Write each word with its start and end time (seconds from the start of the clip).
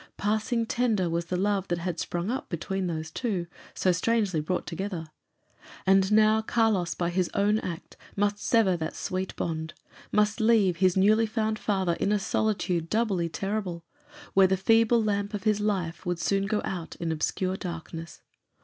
Passing 0.17 0.65
tender 0.65 1.11
was 1.11 1.25
the 1.25 1.37
love 1.37 1.67
that 1.67 1.77
had 1.77 1.99
sprung 1.99 2.31
up 2.31 2.49
between 2.49 2.87
those 2.87 3.11
two, 3.11 3.45
so 3.75 3.91
strangely 3.91 4.39
brought 4.41 4.65
together. 4.65 5.05
And 5.85 6.11
now 6.11 6.41
Carlos, 6.41 6.95
by 6.95 7.11
his 7.11 7.29
own 7.35 7.59
act, 7.59 7.97
must 8.15 8.39
sever 8.39 8.75
that 8.77 8.95
sweet 8.95 9.35
bond 9.35 9.75
must 10.11 10.39
leave 10.41 10.77
his 10.77 10.97
newly 10.97 11.27
found 11.27 11.59
father 11.59 11.93
in 11.99 12.11
a 12.11 12.17
solitude 12.17 12.89
doubly 12.89 13.29
terrible, 13.29 13.83
where 14.33 14.47
the 14.47 14.57
feeble 14.57 15.03
lamp 15.03 15.35
of 15.35 15.43
his 15.43 15.59
life 15.59 16.03
would 16.03 16.17
soon 16.17 16.47
go 16.47 16.63
out 16.65 16.95
in 16.95 17.11
obscure 17.11 17.55
darkness. 17.55 18.23